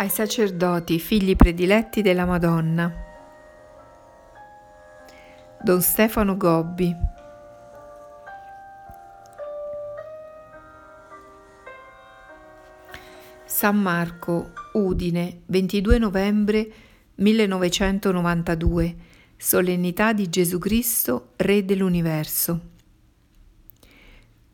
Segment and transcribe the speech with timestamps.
[0.00, 2.90] ai sacerdoti, figli prediletti della Madonna.
[5.62, 6.96] Don Stefano Gobbi.
[13.44, 16.72] San Marco, Udine, 22 novembre
[17.16, 18.96] 1992,
[19.36, 22.60] solennità di Gesù Cristo, Re dell'universo.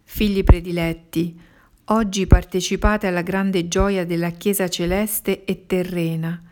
[0.02, 1.40] Figli prediletti,
[1.90, 6.42] Oggi partecipate alla grande gioia della Chiesa celeste e terrena,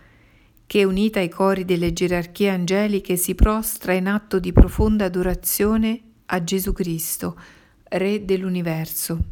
[0.64, 6.44] che unita ai cori delle gerarchie angeliche si prostra in atto di profonda adorazione a
[6.44, 7.36] Gesù Cristo,
[7.82, 9.24] Re dell'universo.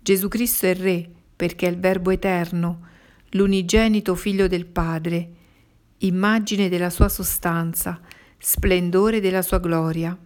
[0.00, 2.88] Gesù Cristo è Re perché è il Verbo eterno,
[3.30, 5.30] l'unigenito Figlio del Padre,
[5.98, 8.00] immagine della sua sostanza,
[8.36, 10.18] splendore della sua gloria.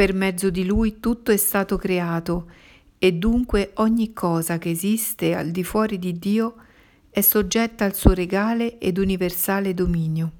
[0.00, 2.50] Per mezzo di lui tutto è stato creato
[2.96, 6.54] e dunque ogni cosa che esiste al di fuori di Dio
[7.10, 10.32] è soggetta al suo regale ed universale dominio.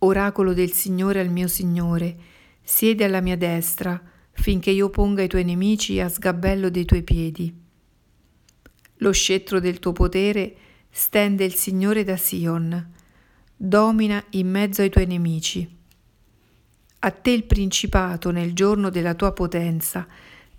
[0.00, 2.14] Oracolo del Signore al mio Signore,
[2.62, 3.98] siedi alla mia destra
[4.32, 7.58] finché io ponga i tuoi nemici a sgabello dei tuoi piedi.
[8.96, 10.56] Lo scettro del tuo potere
[10.90, 12.92] stende il Signore da Sion,
[13.56, 15.80] domina in mezzo ai tuoi nemici.
[17.04, 20.06] A te il principato nel giorno della tua potenza,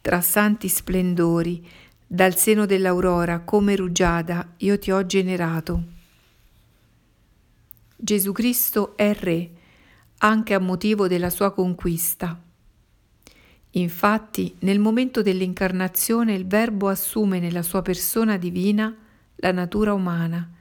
[0.01, 1.65] tra santi splendori,
[2.05, 5.83] dal seno dell'aurora come rugiada io ti ho generato.
[7.95, 9.51] Gesù Cristo è Re,
[10.17, 12.37] anche a motivo della sua conquista.
[13.71, 18.93] Infatti, nel momento dell'incarnazione il Verbo assume nella sua persona divina
[19.37, 20.51] la natura umana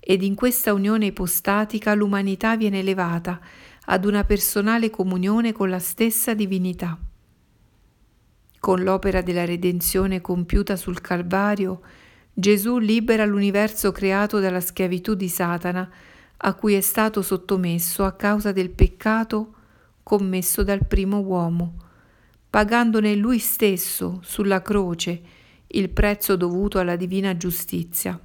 [0.00, 3.38] ed in questa unione ipostatica l'umanità viene elevata
[3.92, 6.96] ad una personale comunione con la stessa divinità.
[8.60, 11.80] Con l'opera della redenzione compiuta sul Calvario,
[12.32, 15.90] Gesù libera l'universo creato dalla schiavitù di Satana,
[16.36, 19.54] a cui è stato sottomesso a causa del peccato
[20.04, 21.74] commesso dal primo uomo,
[22.48, 25.20] pagandone lui stesso sulla croce
[25.66, 28.18] il prezzo dovuto alla divina giustizia.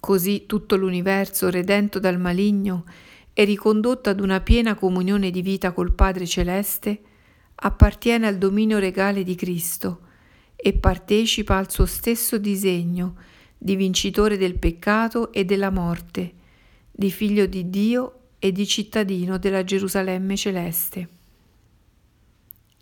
[0.00, 2.84] Così tutto l'universo, redento dal maligno,
[3.34, 7.00] e ricondotto ad una piena comunione di vita col Padre Celeste,
[7.54, 10.00] appartiene al dominio regale di Cristo
[10.56, 13.16] e partecipa al suo stesso disegno
[13.56, 16.32] di vincitore del peccato e della morte,
[16.90, 21.08] di figlio di Dio e di cittadino della Gerusalemme celeste.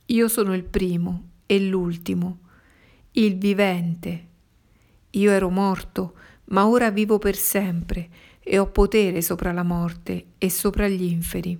[0.06, 2.38] Io sono il primo e l'ultimo,
[3.12, 4.26] il vivente.
[5.10, 6.14] Io ero morto,
[6.46, 8.08] ma ora vivo per sempre
[8.52, 11.56] e ho potere sopra la morte e sopra gli inferi.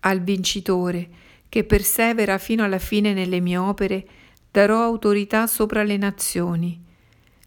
[0.00, 1.10] Al vincitore,
[1.50, 4.08] che persevera fino alla fine nelle mie opere,
[4.50, 6.82] darò autorità sopra le nazioni.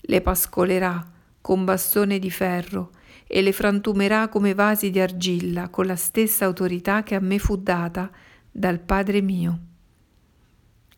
[0.01, 1.03] Le pascolerà
[1.41, 2.91] con bastone di ferro
[3.25, 7.57] e le frantumerà come vasi di argilla con la stessa autorità che a me fu
[7.57, 8.12] data
[8.51, 9.59] dal Padre mio.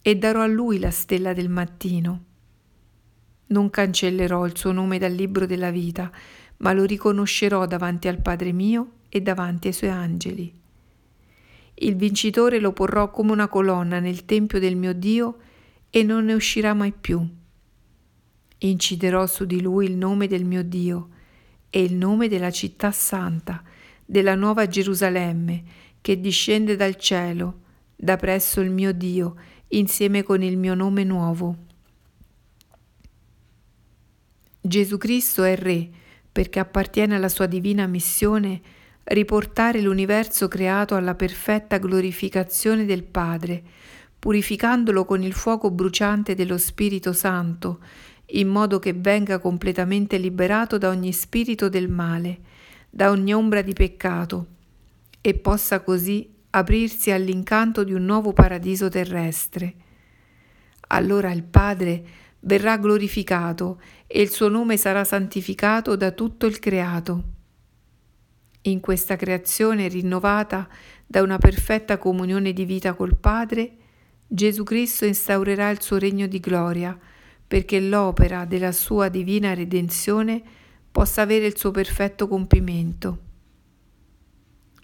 [0.02, 2.32] E darò a lui la stella del mattino
[3.54, 6.12] non cancellerò il suo nome dal libro della vita,
[6.58, 10.54] ma lo riconoscerò davanti al Padre mio e davanti ai suoi angeli.
[11.76, 15.38] Il vincitore lo porrò come una colonna nel tempio del mio Dio
[15.90, 17.26] e non ne uscirà mai più.
[18.58, 21.10] Inciderò su di lui il nome del mio Dio
[21.70, 23.62] e il nome della città santa,
[24.06, 25.64] della nuova Gerusalemme,
[26.02, 27.62] che discende dal cielo,
[27.96, 29.36] da presso il mio Dio,
[29.70, 31.72] insieme con il mio nome nuovo.
[34.66, 35.90] Gesù Cristo è Re
[36.32, 38.62] perché appartiene alla sua divina missione
[39.04, 43.62] riportare l'universo creato alla perfetta glorificazione del Padre,
[44.18, 47.80] purificandolo con il fuoco bruciante dello Spirito Santo,
[48.28, 52.40] in modo che venga completamente liberato da ogni spirito del male,
[52.90, 54.48] da ogni ombra di peccato,
[55.20, 59.74] e possa così aprirsi all'incanto di un nuovo paradiso terrestre.
[60.88, 62.06] Allora il Padre
[62.46, 63.80] verrà glorificato
[64.16, 67.24] e il suo nome sarà santificato da tutto il creato.
[68.62, 70.70] In questa creazione rinnovata
[71.04, 73.76] da una perfetta comunione di vita col Padre,
[74.28, 76.96] Gesù Cristo instaurerà il suo regno di gloria
[77.48, 80.44] perché l'opera della sua divina redenzione
[80.92, 83.18] possa avere il suo perfetto compimento.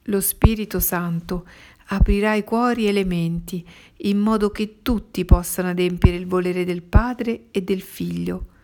[0.05, 1.47] Lo Spirito Santo
[1.89, 3.63] aprirà i cuori e le menti
[3.97, 8.57] in modo che tutti possano adempiere il volere del Padre e del Figlio,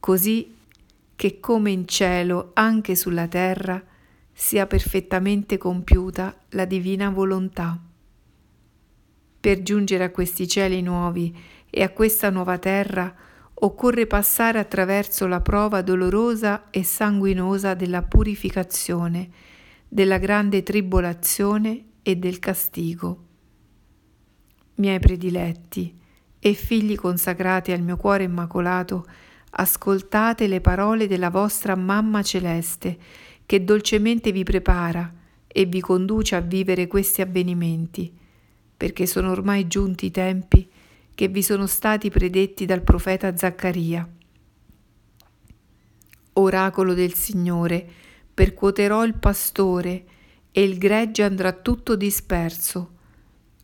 [0.00, 0.56] così
[1.16, 3.82] che come in cielo anche sulla terra
[4.32, 7.76] sia perfettamente compiuta la divina volontà.
[9.40, 11.36] Per giungere a questi cieli nuovi
[11.68, 13.12] e a questa nuova terra
[13.60, 19.30] occorre passare attraverso la prova dolorosa e sanguinosa della purificazione,
[19.88, 23.24] della grande tribolazione e del castigo.
[24.76, 25.98] Miei prediletti
[26.38, 29.04] e figli consacrati al mio cuore immacolato,
[29.60, 32.96] ascoltate le parole della vostra mamma celeste,
[33.44, 35.12] che dolcemente vi prepara
[35.46, 38.12] e vi conduce a vivere questi avvenimenti,
[38.76, 40.68] perché sono ormai giunti i tempi
[41.12, 44.08] che vi sono stati predetti dal profeta Zaccaria.
[46.34, 47.84] Oracolo del Signore,
[48.32, 50.04] percuoterò il pastore
[50.52, 52.92] e il gregge andrà tutto disperso,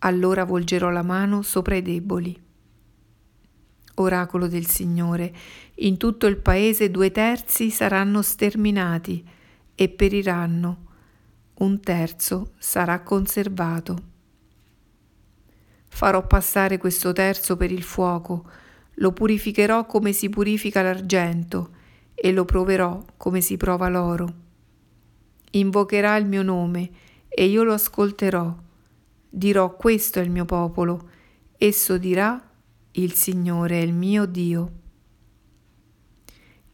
[0.00, 2.43] allora volgerò la mano sopra i deboli.
[3.94, 5.32] Oracolo del Signore,
[5.76, 9.24] in tutto il paese due terzi saranno sterminati
[9.74, 10.86] e periranno,
[11.54, 14.12] un terzo sarà conservato.
[15.88, 18.44] Farò passare questo terzo per il fuoco,
[18.94, 21.70] lo purificherò come si purifica l'argento
[22.14, 24.42] e lo proverò come si prova l'oro.
[25.52, 26.90] Invocherà il mio nome
[27.28, 28.56] e io lo ascolterò.
[29.30, 31.10] Dirò questo è il mio popolo.
[31.56, 32.40] Esso dirà
[32.96, 34.72] il Signore è il mio Dio.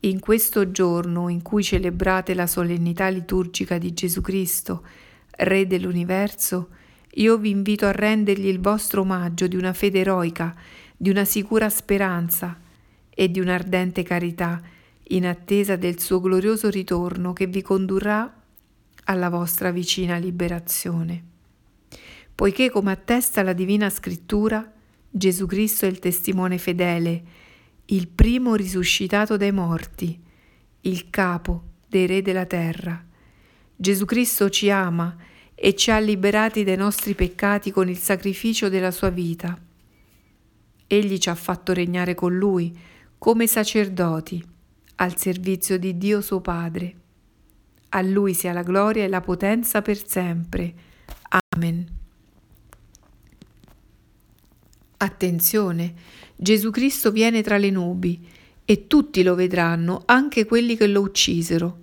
[0.00, 4.84] In questo giorno in cui celebrate la solennità liturgica di Gesù Cristo,
[5.30, 6.68] Re dell'universo,
[7.14, 10.54] io vi invito a rendergli il vostro omaggio di una fede eroica,
[10.94, 12.60] di una sicura speranza
[13.08, 14.60] e di un'ardente carità,
[15.08, 18.42] in attesa del suo glorioso ritorno che vi condurrà
[19.04, 21.24] alla vostra vicina liberazione.
[22.34, 24.70] Poiché, come attesta la Divina Scrittura,
[25.12, 27.22] Gesù Cristo è il testimone fedele,
[27.86, 30.18] il primo risuscitato dai morti,
[30.82, 33.04] il capo dei re della terra.
[33.74, 35.16] Gesù Cristo ci ama
[35.54, 39.58] e ci ha liberati dai nostri peccati con il sacrificio della sua vita.
[40.86, 42.76] Egli ci ha fatto regnare con lui
[43.18, 44.42] come sacerdoti
[44.96, 46.94] al servizio di Dio suo Padre.
[47.90, 50.72] A lui sia la gloria e la potenza per sempre.
[51.52, 51.99] Amen.
[55.02, 55.94] Attenzione,
[56.36, 58.26] Gesù Cristo viene tra le nubi
[58.64, 61.80] e tutti lo vedranno, anche quelli che lo uccisero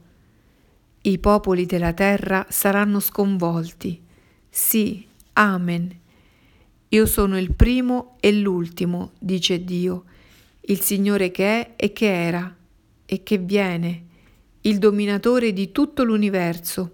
[1.07, 4.01] i popoli della terra saranno sconvolti.
[4.49, 5.99] Sì, amen.
[6.89, 10.03] Io sono il primo e l'ultimo, dice Dio,
[10.61, 12.53] il Signore che è e che era
[13.05, 14.03] e che viene,
[14.61, 16.91] il dominatore di tutto l'universo.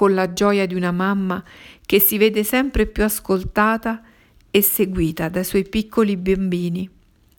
[0.00, 1.44] Con la gioia di una mamma
[1.84, 4.02] che si vede sempre più ascoltata
[4.50, 6.88] e seguita dai suoi piccoli bambini,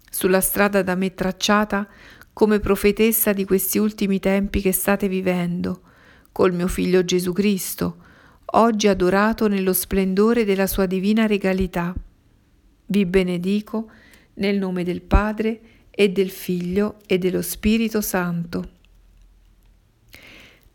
[0.08, 1.88] sulla strada da me tracciata
[2.32, 5.82] come profetessa di questi ultimi tempi che state vivendo,
[6.32, 7.96] col mio figlio Gesù Cristo,
[8.46, 11.96] oggi adorato nello splendore della sua divina regalità.
[12.86, 13.90] Vi benedico
[14.36, 18.81] nel nome del Padre e del Figlio e dello Spirito Santo.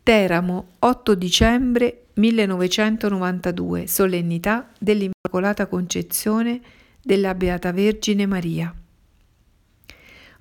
[0.07, 6.61] Teramo, 8 dicembre 1992, solennità dell'Immacolata Concezione
[7.03, 8.73] della Beata Vergine Maria.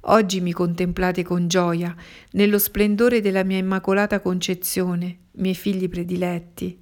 [0.03, 1.93] Oggi mi contemplate con gioia,
[2.35, 6.79] nello splendore della mia immacolata concezione, miei figli prediletti.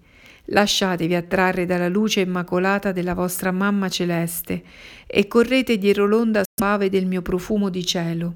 [0.49, 4.63] Lasciatevi attrarre dalla luce immacolata della vostra mamma celeste
[5.07, 8.35] e correte dietro l'onda suave del mio profumo di cielo.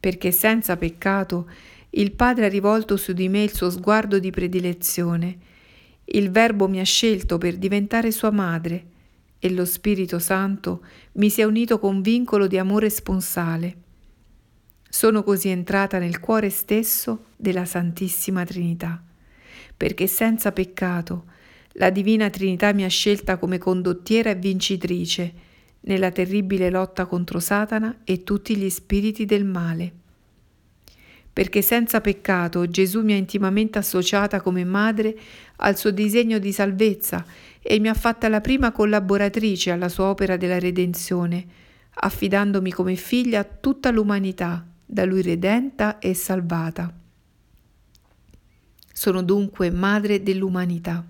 [0.00, 1.46] Perché senza peccato
[1.96, 5.38] il Padre ha rivolto su di me il suo sguardo di predilezione.
[6.06, 8.86] Il Verbo mi ha scelto per diventare sua madre
[9.38, 13.76] e lo Spirito Santo mi si è unito con vincolo di amore sponsale.
[14.88, 19.02] Sono così entrata nel cuore stesso della Santissima Trinità,
[19.76, 21.24] perché senza peccato
[21.74, 25.32] la Divina Trinità mi ha scelta come condottiera e vincitrice
[25.80, 30.02] nella terribile lotta contro Satana e tutti gli spiriti del male.
[31.34, 35.18] Perché senza peccato Gesù mi ha intimamente associata come madre
[35.56, 37.24] al suo disegno di salvezza
[37.60, 41.44] e mi ha fatta la prima collaboratrice alla sua opera della redenzione,
[41.94, 46.94] affidandomi come figlia a tutta l'umanità, da lui redenta e salvata.
[48.92, 51.04] Sono dunque madre dell'umanità.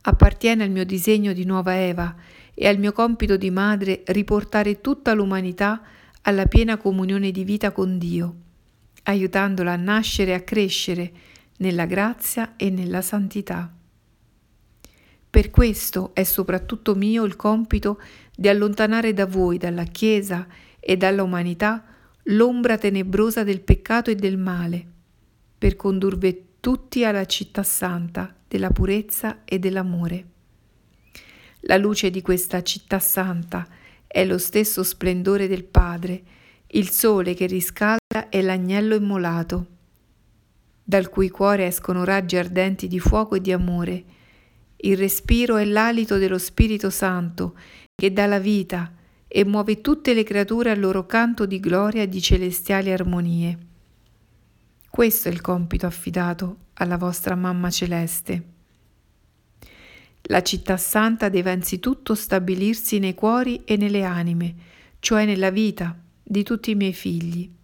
[0.00, 2.14] Appartiene al mio disegno di nuova Eva
[2.54, 5.82] e al mio compito di madre riportare tutta l'umanità
[6.22, 8.36] alla piena comunione di vita con Dio,
[9.06, 11.12] aiutandola a nascere e a crescere
[11.58, 13.72] nella grazia e nella santità.
[15.28, 18.00] Per questo è soprattutto mio il compito
[18.34, 20.46] di allontanare da voi, dalla Chiesa
[20.80, 21.84] e dalla umanità,
[22.24, 24.84] l'ombra tenebrosa del peccato e del male,
[25.58, 30.24] per condurvi tutti alla città santa della purezza e dell'amore.
[31.60, 33.66] La luce di questa città santa
[34.06, 36.22] è lo stesso splendore del Padre,
[36.68, 39.66] il sole che riscalda è l'agnello immolato,
[40.82, 44.04] dal cui cuore escono raggi ardenti di fuoco e di amore.
[44.76, 47.56] Il respiro è l'alito dello Spirito Santo
[47.94, 48.92] che dà la vita
[49.26, 53.58] e muove tutte le creature al loro canto di gloria e di celestiali armonie.
[54.88, 58.54] Questo è il compito affidato alla vostra mamma celeste.
[60.28, 64.54] La città santa deve anzitutto stabilirsi nei cuori e nelle anime,
[64.98, 67.55] cioè nella vita di tutti i miei figli.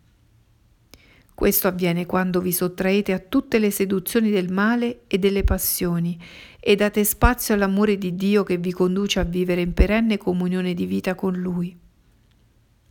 [1.43, 6.17] Questo avviene quando vi sottraete a tutte le seduzioni del male e delle passioni
[6.61, 10.87] e date spazio all'amore di Dio che vi conduce a vivere in perenne comunione di
[10.87, 11.77] vita con Lui.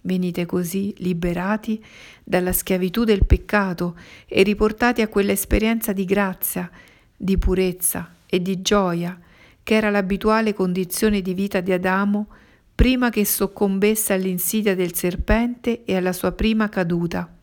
[0.01, 1.81] Venite così liberati
[2.25, 3.95] dalla schiavitù del peccato
[4.27, 6.69] e riportati a quell'esperienza di grazia,
[7.15, 9.17] di purezza e di gioia
[9.63, 12.27] che era l'abituale condizione di vita di Adamo
[12.75, 17.35] prima che soccombesse all'insidia del serpente e alla sua prima caduta.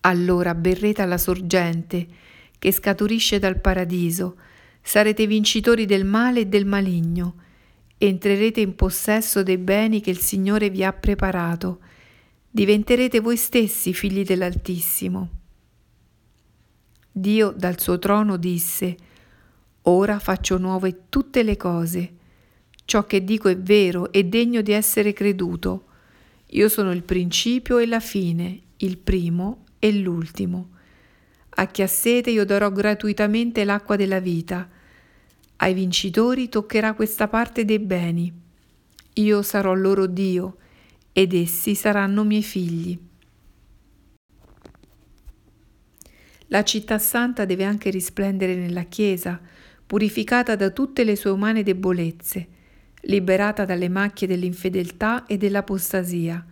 [0.00, 2.06] Allora berrete alla sorgente
[2.58, 4.36] che scaturisce dal paradiso,
[4.80, 7.34] sarete vincitori del male e del maligno,
[7.98, 11.80] entrerete in possesso dei beni che il Signore vi ha preparato,
[12.50, 15.30] diventerete voi stessi figli dell'Altissimo.
[17.10, 18.96] Dio dal suo trono disse,
[19.82, 22.14] Ora faccio nuove tutte le cose.
[22.84, 25.84] Ciò che dico è vero e degno di essere creduto.
[26.52, 30.70] Io sono il principio e la fine, il primo e l'ultimo.
[31.50, 34.68] A chi ha sete io darò gratuitamente l'acqua della vita.
[35.56, 38.32] Ai vincitori toccherà questa parte dei beni.
[39.14, 40.56] Io sarò loro Dio
[41.12, 42.98] ed essi saranno miei figli.
[46.50, 49.40] La città santa deve anche risplendere nella Chiesa,
[49.84, 52.48] purificata da tutte le sue umane debolezze,
[53.02, 56.46] liberata dalle macchie dell'infedeltà e dell'apostasia,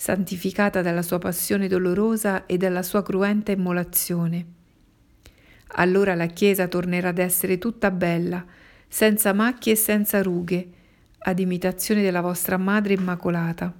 [0.00, 4.46] santificata dalla sua passione dolorosa e dalla sua cruenta immolazione.
[5.74, 8.42] Allora la Chiesa tornerà ad essere tutta bella,
[8.88, 10.68] senza macchie e senza rughe,
[11.18, 13.74] ad imitazione della vostra Madre Immacolata.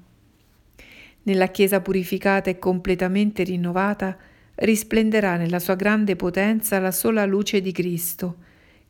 [1.23, 4.15] Nella Chiesa purificata e completamente rinnovata
[4.57, 8.37] risplenderà nella sua grande potenza la sola luce di Cristo,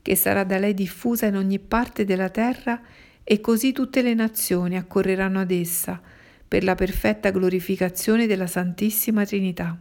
[0.03, 2.81] che sarà da lei diffusa in ogni parte della terra
[3.23, 6.19] e così tutte le nazioni accorreranno ad essa
[6.51, 9.79] per la perfetta glorificazione della Santissima Trinità.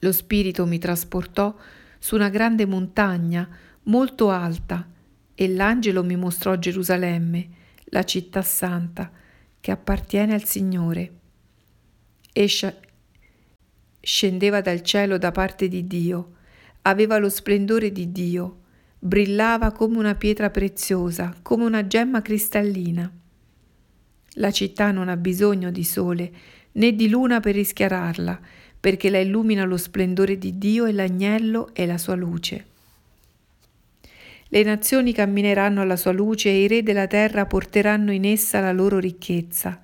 [0.00, 1.56] Lo Spirito mi trasportò
[2.00, 3.48] su una grande montagna
[3.84, 4.90] molto alta
[5.36, 7.48] e l'angelo mi mostrò Gerusalemme,
[7.84, 9.08] la città santa,
[9.60, 11.12] che appartiene al Signore.
[12.32, 12.74] Escia
[14.00, 16.32] scendeva dal cielo da parte di Dio,
[16.82, 18.62] aveva lo splendore di Dio,
[18.98, 23.22] brillava come una pietra preziosa, come una gemma cristallina.
[24.34, 26.32] La città non ha bisogno di sole
[26.72, 28.40] né di luna per rischiararla,
[28.80, 32.66] perché la illumina lo splendore di Dio e l'agnello è la sua luce.
[34.48, 38.72] Le nazioni cammineranno alla sua luce e i re della terra porteranno in essa la
[38.72, 39.80] loro ricchezza.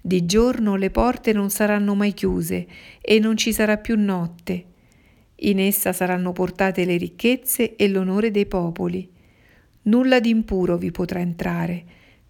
[0.00, 2.66] Di giorno le porte non saranno mai chiuse
[3.00, 4.64] e non ci sarà più notte.
[5.36, 9.08] In essa saranno portate le ricchezze e l'onore dei popoli.
[9.82, 11.84] Nulla di impuro vi potrà entrare,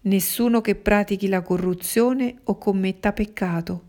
[0.05, 3.83] nessuno che pratichi la corruzione o commetta peccato.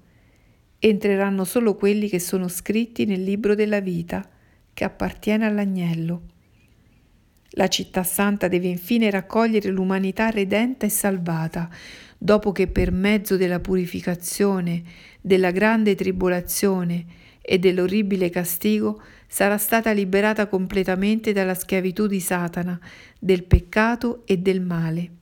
[0.78, 4.28] Entreranno solo quelli che sono scritti nel libro della vita,
[4.72, 6.22] che appartiene all'agnello.
[7.50, 11.70] La città santa deve infine raccogliere l'umanità redenta e salvata,
[12.18, 14.82] dopo che per mezzo della purificazione,
[15.20, 17.04] della grande tribolazione
[17.40, 22.78] e dell'orribile castigo sarà stata liberata completamente dalla schiavitù di Satana,
[23.18, 25.15] del peccato e del male.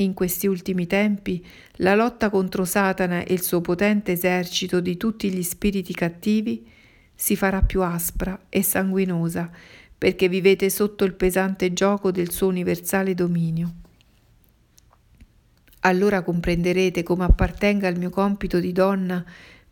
[0.00, 1.44] In questi ultimi tempi
[1.76, 6.66] la lotta contro Satana e il suo potente esercito di tutti gli spiriti cattivi
[7.14, 9.50] si farà più aspra e sanguinosa
[9.98, 13.74] perché vivete sotto il pesante gioco del suo universale dominio.
[15.80, 19.22] Allora comprenderete come appartenga al mio compito di donna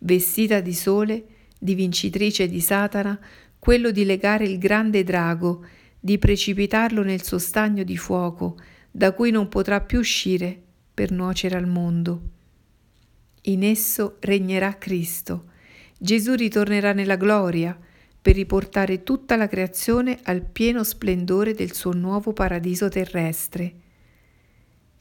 [0.00, 1.24] vestita di sole,
[1.58, 3.18] di vincitrice di Satana,
[3.58, 5.64] quello di legare il grande drago,
[5.98, 8.56] di precipitarlo nel suo stagno di fuoco,
[8.90, 10.60] da cui non potrà più uscire
[10.94, 12.20] per nuocere al mondo.
[13.42, 15.44] In esso regnerà Cristo.
[15.98, 17.78] Gesù ritornerà nella gloria
[18.20, 23.74] per riportare tutta la creazione al pieno splendore del suo nuovo paradiso terrestre.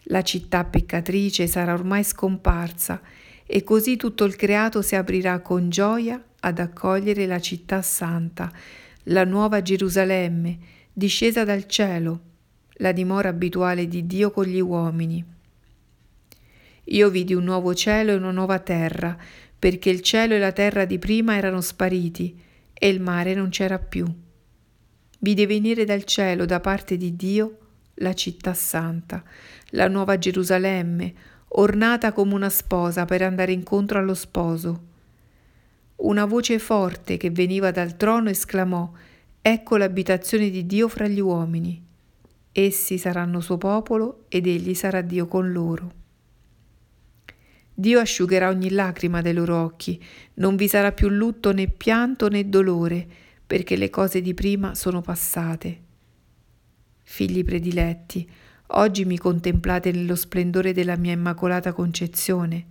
[0.09, 3.01] La città peccatrice sarà ormai scomparsa
[3.45, 8.51] e così tutto il creato si aprirà con gioia ad accogliere la città santa,
[9.03, 10.57] la nuova Gerusalemme,
[10.93, 12.21] discesa dal cielo,
[12.77, 15.23] la dimora abituale di Dio con gli uomini.
[16.85, 19.17] Io vidi un nuovo cielo e una nuova terra,
[19.59, 22.39] perché il cielo e la terra di prima erano spariti
[22.73, 24.05] e il mare non c'era più.
[25.19, 27.57] Vide venire dal cielo da parte di Dio
[27.95, 29.23] la città santa,
[29.71, 31.13] la nuova Gerusalemme,
[31.49, 34.85] ornata come una sposa per andare incontro allo sposo.
[35.97, 38.91] Una voce forte che veniva dal trono esclamò
[39.41, 41.86] Ecco l'abitazione di Dio fra gli uomini.
[42.59, 45.91] Essi saranno suo popolo ed egli sarà Dio con loro.
[47.71, 50.03] Dio asciugherà ogni lacrima dai loro occhi,
[50.35, 53.07] non vi sarà più lutto né pianto né dolore,
[53.45, 55.81] perché le cose di prima sono passate.
[57.03, 58.27] Figli prediletti,
[58.69, 62.65] oggi mi contemplate nello splendore della mia immacolata concezione,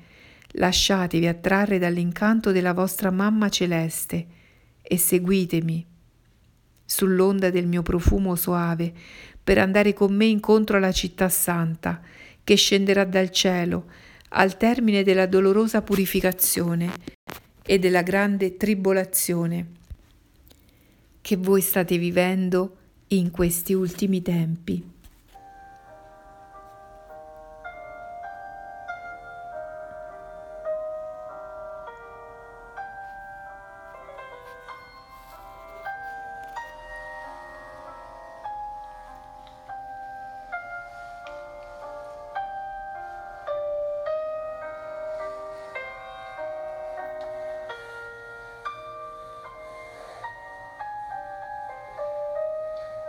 [0.55, 4.27] lasciatevi attrarre dall'incanto della vostra mamma celeste
[4.83, 5.87] e seguitemi
[6.89, 8.93] sull'onda del mio profumo soave
[9.47, 12.01] per andare con me incontro alla città santa
[12.43, 13.85] che scenderà dal cielo
[14.31, 16.91] al termine della dolorosa purificazione
[17.65, 19.67] e della grande tribolazione
[21.21, 22.77] che voi state vivendo
[23.09, 24.83] in questi ultimi tempi.